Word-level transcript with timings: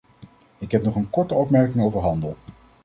Ik 0.57 0.71
heb 0.71 0.83
nog 0.83 0.95
een 0.95 1.09
korte 1.09 1.33
opmerking 1.33 1.83
over 1.83 2.01
handel. 2.01 2.37